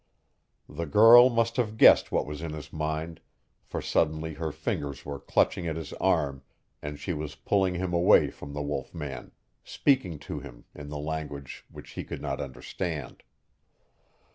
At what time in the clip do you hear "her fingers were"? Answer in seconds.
4.33-5.19